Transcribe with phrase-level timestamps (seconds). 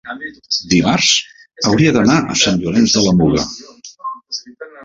[0.71, 3.47] dimarts hauria d'anar a Sant Llorenç de la Muga.